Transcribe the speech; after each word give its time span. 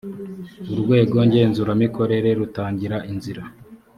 urwego 0.73 1.17
ngenzuramikorere 1.27 2.29
rutangira 2.39 2.97
inzira 3.11 3.43